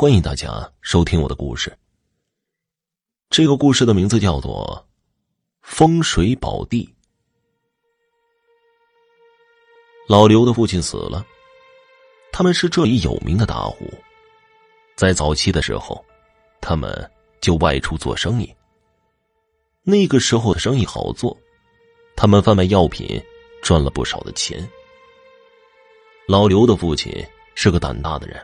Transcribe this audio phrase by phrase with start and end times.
[0.00, 1.76] 欢迎大家收听我的故事。
[3.30, 4.86] 这个故事的名字叫做
[5.60, 6.84] 《风水宝地》。
[10.08, 11.26] 老刘的父亲死了，
[12.30, 13.92] 他们是这里有名的大户。
[14.94, 16.04] 在早期的时候，
[16.60, 17.10] 他们
[17.40, 18.54] 就外出做生意。
[19.82, 21.36] 那个时候的生意好做，
[22.14, 23.20] 他们贩卖药品，
[23.64, 24.64] 赚了不少的钱。
[26.28, 27.12] 老刘的父亲
[27.56, 28.40] 是个胆大的人，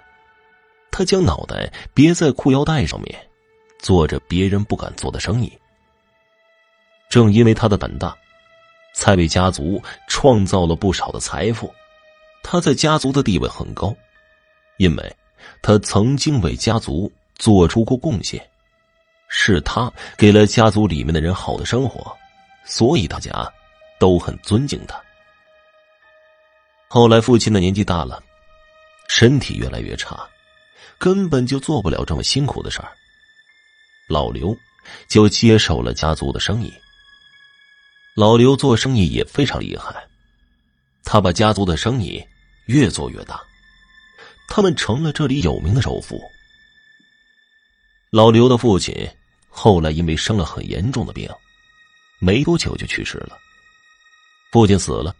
[0.96, 3.28] 他将脑袋别在裤腰带上面，
[3.80, 5.52] 做着别人不敢做的生意。
[7.08, 8.16] 正因为他的胆大，
[8.94, 11.74] 才为家族创造了不少的财富。
[12.44, 13.92] 他在家族的地位很高，
[14.76, 15.16] 因为
[15.62, 18.48] 他曾经为家族做出过贡献，
[19.26, 22.16] 是他给了家族里面的人好的生活，
[22.64, 23.52] 所以大家
[23.98, 24.96] 都很尊敬他。
[26.86, 28.22] 后来，父亲的年纪大了，
[29.08, 30.24] 身体越来越差，
[31.04, 32.90] 根本就做不了这么辛苦的事儿。
[34.08, 34.56] 老刘
[35.06, 36.72] 就接手了家族的生意。
[38.16, 40.02] 老刘做生意也非常厉害，
[41.04, 42.24] 他把家族的生意
[42.68, 43.38] 越做越大，
[44.48, 46.18] 他们成了这里有名的首富。
[48.08, 49.06] 老刘的父亲
[49.50, 51.28] 后来因为生了很严重的病，
[52.18, 53.36] 没多久就去世了。
[54.50, 55.14] 父亲死了。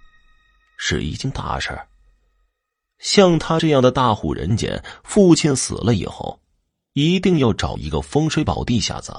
[0.79, 1.87] 是一件大事儿
[3.05, 6.41] 像他这样的大户人家，父亲死了以后，
[6.95, 9.15] 一定要找一个风水宝地下葬。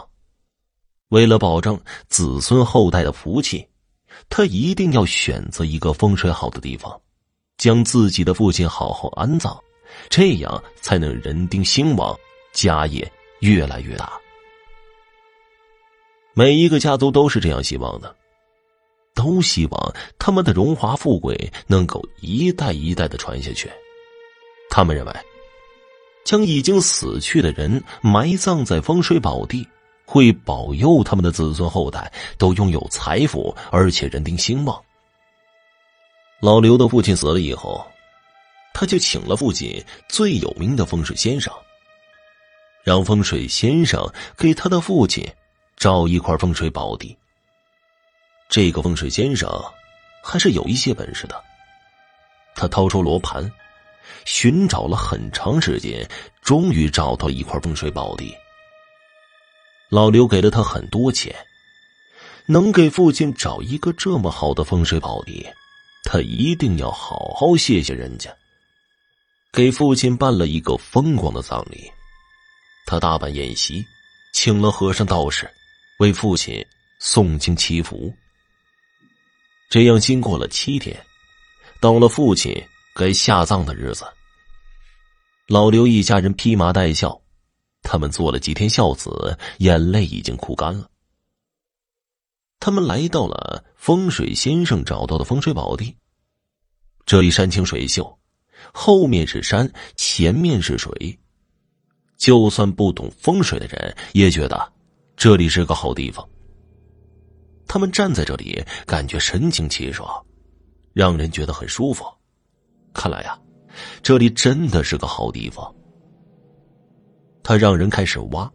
[1.10, 3.64] 为了保证子孙后代的福气，
[4.28, 7.00] 他一定要选择一个风水好的地方，
[7.60, 9.56] 将自己的父亲好好安葬，
[10.10, 12.18] 这样才能人丁兴旺，
[12.54, 13.10] 家业
[13.42, 14.14] 越来越大。
[16.34, 18.14] 每一个家族都是这样希望的。
[19.16, 23.72] 都希望他们的荣华富贵能够一代一代的传下去。
[24.70, 25.14] 他们认为，
[26.26, 29.66] 将已经死去的人埋葬在风水宝地，
[30.06, 34.80] 会保佑他们的子孙后代都拥有财富，而且人丁兴旺。
[36.42, 37.84] 老刘的父亲死了以后，
[38.74, 41.54] 他就请了附近最有名的风水先生，
[42.84, 44.06] 让风水先生
[44.38, 45.26] 给他的父亲
[45.78, 47.16] 找一块风水宝地。
[48.50, 49.50] 这个风水先生
[50.24, 51.44] 还是有一些本事的。
[52.56, 53.52] 他掏出罗盘，
[54.24, 56.08] 寻找了很长时间，
[56.42, 58.34] 终于找到一块风水宝地。
[59.90, 61.36] 老刘给了他很多钱，
[62.46, 65.46] 能给父亲找一个这么好的风水宝地，
[66.04, 68.34] 他一定要好好谢谢人家。
[69.52, 71.92] 给父亲办了一个风光的葬礼，
[72.86, 73.86] 他大办宴席，
[74.34, 75.50] 请了和尚道士，
[76.00, 76.66] 为父亲
[77.02, 78.14] 诵经祈福。
[79.70, 80.98] 这样，经过了七天，
[81.82, 82.56] 到了父亲
[82.96, 84.06] 该下葬的日子。
[85.48, 87.22] 老刘一家人披麻戴孝，
[87.82, 90.90] 他们做了几天孝子，眼泪已经哭干了。
[92.60, 95.96] 他们来到了风水先生找到的风水宝地。
[97.06, 98.18] 这里山清水秀，
[98.74, 101.20] 后面是山，前面是水，
[102.18, 104.74] 就算不懂风水的人也觉得
[105.16, 106.28] 这里是个好地方。
[107.68, 110.08] 他们站在这里，感觉神清气爽，
[110.94, 112.06] 让人觉得很舒服。
[112.94, 113.38] 看来呀，
[114.02, 115.74] 这里真的是个好地方。
[117.44, 118.52] 他让人开始挖，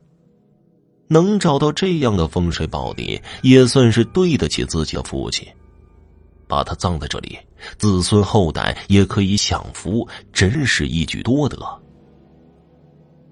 [1.08, 5.46] 能找到这样的风水宝地，也算是对得起自己的父亲。
[6.48, 7.38] 把他葬在这里，
[7.78, 11.56] 子孙后代也可以享福，真是一举多得。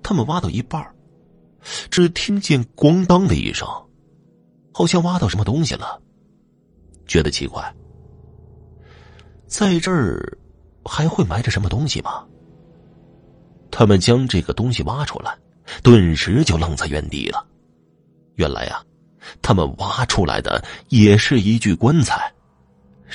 [0.02, 0.80] 他们挖到一半
[1.90, 3.68] 只听见“咣当”的一声。
[4.78, 6.00] 好像挖到什么东西了，
[7.04, 7.74] 觉得奇怪，
[9.48, 10.38] 在这儿
[10.84, 12.24] 还会埋着什么东西吗？
[13.72, 15.36] 他们将这个东西挖出来，
[15.82, 17.44] 顿时就愣在原地了。
[18.36, 18.80] 原来呀，
[19.42, 22.32] 他们挖出来的也是一具棺材，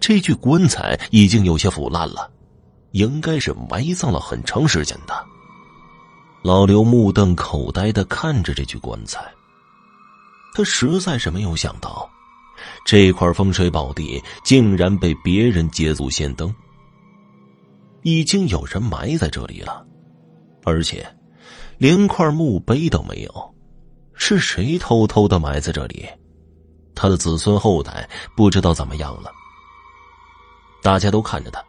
[0.01, 2.29] 这具棺材已经有些腐烂了，
[2.91, 5.15] 应该是埋葬了很长时间的。
[6.43, 9.23] 老刘目瞪口呆的看着这具棺材。
[10.53, 12.09] 他实在是没有想到，
[12.85, 16.53] 这块风水宝地竟然被别人捷足先登。
[18.03, 19.85] 已经有人埋在这里了，
[20.63, 21.05] 而且
[21.77, 23.55] 连块墓碑都没有。
[24.13, 26.07] 是谁偷偷的埋在这里？
[26.93, 29.31] 他的子孙后代不知道怎么样了。
[30.83, 31.63] 大家都看着他，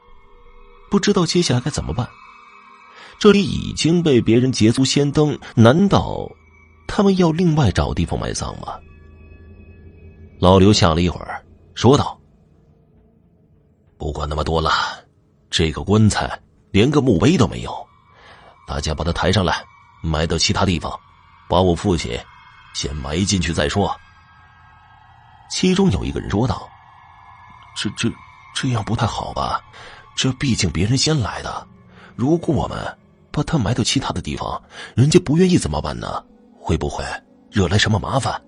[0.90, 2.06] 不知道接下来该怎么办。
[3.18, 6.28] 这里已经被别人捷足先登，难道？
[6.86, 8.78] 他们要另外找地方埋葬吗？
[10.40, 11.44] 老刘想了一会儿，
[11.74, 12.20] 说道
[13.96, 14.70] ：“不管那么多了，
[15.50, 16.38] 这个棺材
[16.70, 17.74] 连个墓碑都没有，
[18.66, 19.64] 大家把它抬上来，
[20.02, 20.92] 埋到其他地方，
[21.48, 22.18] 把我父亲
[22.74, 23.94] 先埋进去再说。
[25.50, 26.68] 其中有一个人说道
[27.76, 28.10] ：“这、这、
[28.54, 29.62] 这样不太好吧？
[30.16, 31.66] 这毕竟别人先来的，
[32.16, 32.98] 如果我们
[33.30, 34.62] 把他埋到其他的地方，
[34.94, 36.24] 人家不愿意怎么办呢？
[36.64, 37.04] 会不会
[37.50, 38.40] 惹来什么麻烦？”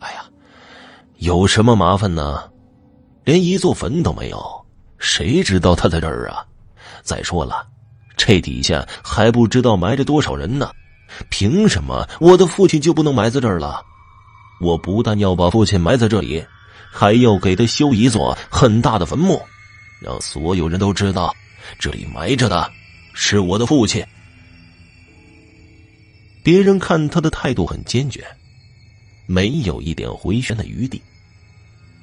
[0.00, 0.24] 哎呀，
[1.18, 2.50] 有什么麻烦呢？
[3.24, 4.66] 连一座坟都没有，
[4.98, 6.42] 谁知道他在这儿啊？
[7.02, 7.66] 再说了，
[8.16, 10.70] 这底下还不知道埋着多少人呢。
[11.28, 13.82] 凭什么我的父亲就不能埋在这儿了？
[14.60, 16.44] 我不但要把父亲埋在这里，
[16.90, 19.40] 还要给他修一座很大的坟墓，
[20.00, 21.34] 让所有人都知道
[21.78, 22.70] 这里埋着的
[23.12, 24.02] 是我的父亲。
[26.46, 28.24] 别人看他的态度很坚决。
[29.26, 31.02] 没有一点回旋的余地。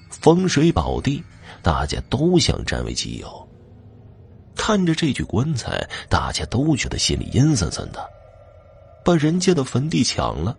[0.09, 1.23] 风水宝地，
[1.61, 3.49] 大家都想占为己有。
[4.53, 8.05] 看着这具棺材，大家都觉得心里阴森森的。
[9.05, 10.57] 把人家的坟地抢了，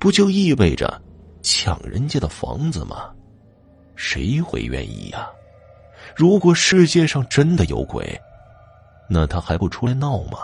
[0.00, 1.00] 不就意味着
[1.42, 3.08] 抢人家的房子吗？
[3.94, 5.30] 谁会愿意呀？
[6.16, 8.20] 如果世界上真的有鬼，
[9.08, 10.38] 那他还不出来闹吗？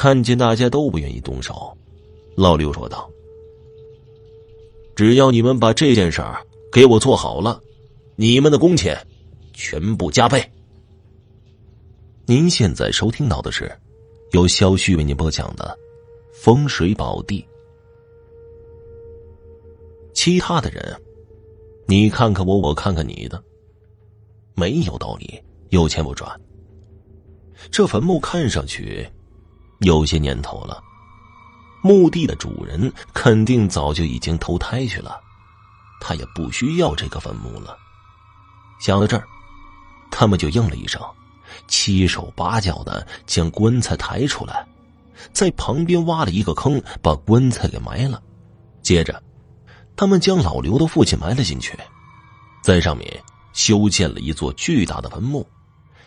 [0.00, 1.76] 看见大家都不愿意动手，
[2.34, 3.06] 老刘说道。
[4.96, 6.42] 只要你们把这件事儿
[6.72, 7.60] 给我做好了，
[8.16, 8.98] 你们的工钱
[9.52, 10.42] 全部加倍。
[12.24, 13.70] 您现在收听到的是
[14.30, 15.78] 由肖旭为您播讲的
[16.34, 17.42] 《风水宝地》。
[20.14, 20.98] 其他的人，
[21.84, 23.44] 你看看我，我看看你的，
[24.54, 25.38] 没有道理，
[25.68, 26.40] 有钱不赚。
[27.70, 29.06] 这坟墓看上去
[29.80, 30.82] 有些年头了。
[31.82, 35.18] 墓地的主人肯定早就已经投胎去了，
[36.00, 37.76] 他也不需要这个坟墓了。
[38.78, 39.26] 想到这儿，
[40.10, 41.00] 他们就应了一声，
[41.68, 44.66] 七手八脚的将棺材抬出来，
[45.32, 48.22] 在旁边挖了一个坑，把棺材给埋了。
[48.82, 49.22] 接着，
[49.96, 51.78] 他们将老刘的父亲埋了进去，
[52.62, 53.22] 在上面
[53.54, 55.46] 修建了一座巨大的坟墓，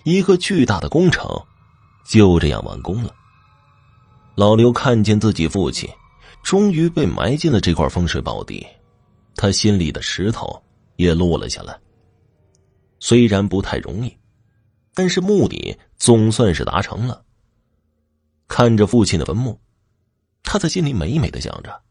[0.04, 1.28] 一个巨大的工程
[2.06, 3.12] 就这样完工了。
[4.36, 5.88] 老刘看见自己父亲
[6.42, 8.66] 终于被埋进了这块风水宝地，
[9.36, 10.62] 他心里的石头
[10.96, 11.80] 也落了下来。
[13.00, 14.18] 虽然不太容易，
[14.96, 17.24] 但是目的总算是达成了。
[18.48, 19.60] 看着父亲的坟墓，
[20.42, 21.82] 他在心里美美的想着：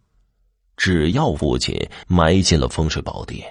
[0.77, 1.75] 只要父亲
[2.09, 3.45] 埋进了风水宝地，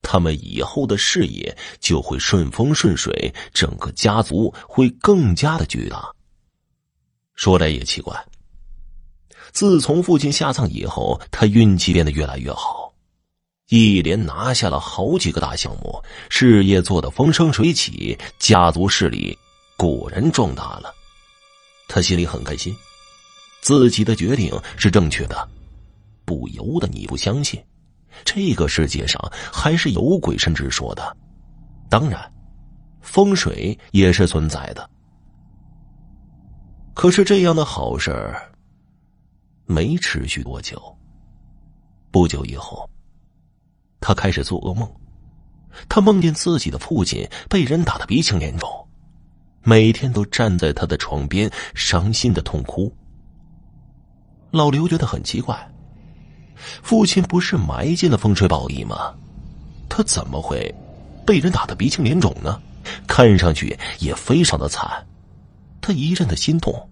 [0.00, 6.10] 他们以后的事业就会顺风顺水，整个家族会更加的巨大。
[7.34, 8.16] 说来也奇怪，
[9.52, 12.92] 自从父亲下葬以后，他运气变得越来越好，
[13.68, 19.36] 一连拿下了好几个大项目，事业做得风生水起，家族势力
[19.76, 20.94] 果然壮大了。
[21.88, 22.74] 他心里很开心，
[23.60, 25.48] 自己的决定是正确的，
[26.24, 27.62] 不由得你不相信，
[28.24, 29.20] 这个世界上
[29.52, 31.16] 还是有鬼神之说的，
[31.90, 32.32] 当然，
[33.02, 34.88] 风水也是存在的。
[37.04, 38.50] 可是这样的好事儿
[39.66, 40.82] 没持续多久。
[42.10, 42.88] 不久以后，
[44.00, 44.90] 他开始做噩梦，
[45.86, 48.70] 他梦见自己的父亲被人打得鼻青脸肿，
[49.62, 52.90] 每天都站在他的床边伤心的痛哭。
[54.50, 55.54] 老刘觉得很奇怪，
[56.56, 59.14] 父亲不是埋进了风水宝地吗？
[59.90, 60.74] 他怎么会
[61.26, 62.58] 被人打得鼻青脸肿呢？
[63.06, 65.06] 看上去也非常的惨。
[65.82, 66.88] 他一阵的心痛，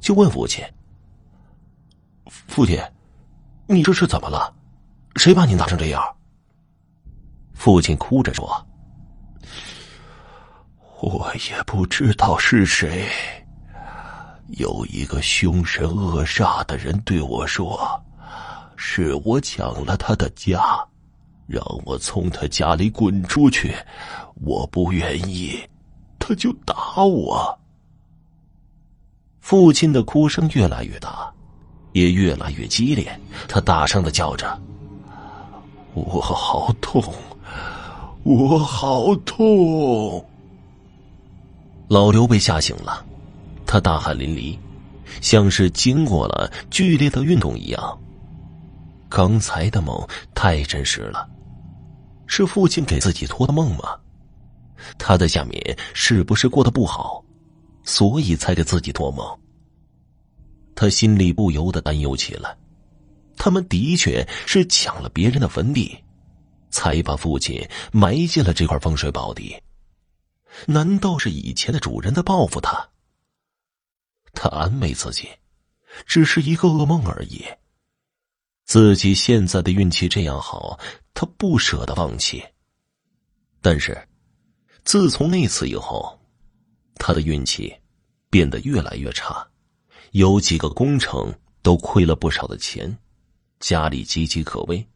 [0.00, 0.64] 就问父亲
[2.48, 2.80] ：“父亲，
[3.66, 4.52] 你这是怎么了？
[5.16, 6.02] 谁把你打成这样？”
[7.52, 8.66] 父亲哭着说
[11.02, 13.06] ：“我也不知道是谁，
[14.48, 18.02] 有一个凶神恶煞的人对我说，
[18.76, 20.58] 是我抢了他的家，
[21.46, 23.76] 让我从他家里滚出去。
[24.36, 25.60] 我不愿意，
[26.18, 27.54] 他就打我。”
[29.50, 31.28] 父亲的哭声越来越大，
[31.90, 33.20] 也越来越激烈。
[33.48, 34.56] 他大声的叫着
[35.92, 37.02] ：“我好痛，
[38.22, 40.24] 我好痛！”
[41.90, 43.04] 老刘被吓醒了，
[43.66, 44.56] 他大汗淋漓，
[45.20, 47.98] 像是经过了剧烈的运动一样。
[49.08, 50.00] 刚才的梦
[50.32, 51.28] 太真实了，
[52.28, 53.96] 是父亲给自己托的梦吗？
[54.96, 57.24] 他在下面是不是过得不好？
[57.84, 59.38] 所以才给自己托梦。
[60.74, 62.56] 他心里不由得担忧起来。
[63.36, 65.96] 他们的确是抢了别人的坟地，
[66.70, 69.56] 才把父亲埋进了这块风水宝地。
[70.66, 72.86] 难道是以前的主人在报复他？
[74.34, 75.26] 他安慰自己，
[76.04, 77.44] 只是一个噩梦而已。
[78.66, 80.78] 自己现在的运气这样好，
[81.14, 82.44] 他不舍得放弃。
[83.62, 84.06] 但是，
[84.84, 86.19] 自从那次以后，
[87.00, 87.74] 他的运气
[88.28, 89.44] 变得越来越差，
[90.12, 92.96] 有几个工程都亏了不少的钱，
[93.58, 94.86] 家里岌岌可危。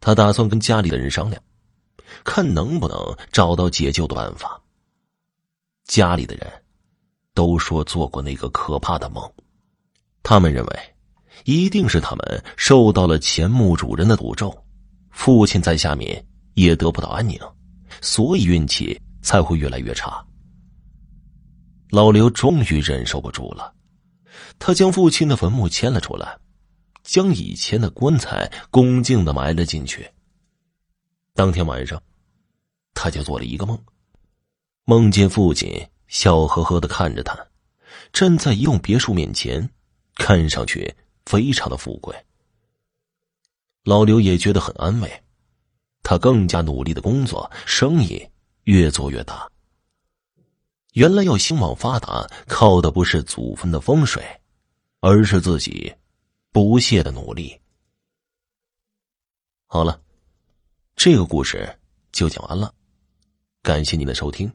[0.00, 1.40] 他打算跟家里的人商量，
[2.24, 2.98] 看能不能
[3.32, 4.60] 找到解救的办法。
[5.84, 6.52] 家里的人
[7.32, 9.32] 都说做过那个可怕的梦，
[10.22, 10.90] 他们认为。
[11.44, 14.56] 一定是他们受到了前墓主人的诅咒，
[15.10, 17.38] 父亲在下面也得不到安宁，
[18.00, 20.24] 所以运气才会越来越差。
[21.94, 23.72] 老刘终于忍受不住了，
[24.58, 26.36] 他将父亲的坟墓迁了出来，
[27.04, 30.10] 将以前的棺材恭敬的埋了进去。
[31.34, 32.02] 当天晚上，
[32.94, 33.78] 他就做了一个梦，
[34.84, 37.38] 梦见父亲笑呵呵的看着他，
[38.12, 39.70] 站在一栋别墅面前，
[40.16, 40.92] 看上去。
[41.26, 42.14] 非常的富贵，
[43.84, 45.22] 老刘也觉得很安慰，
[46.02, 48.22] 他更加努力的工作，生意
[48.64, 49.50] 越做越大。
[50.94, 54.22] 原来要兴旺发达，靠的不是祖坟的风水，
[55.00, 55.92] 而是自己
[56.52, 57.60] 不懈的努力。
[59.66, 60.00] 好了，
[60.94, 61.68] 这个故事
[62.12, 62.72] 就讲完了，
[63.60, 64.48] 感谢您的收听。